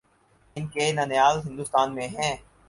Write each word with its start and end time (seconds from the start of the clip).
ان 0.55 0.67
کے 0.67 0.91
ننھیال 0.91 1.39
ہندوستان 1.45 1.95
میں 1.95 2.07
ہیں۔ 2.07 2.35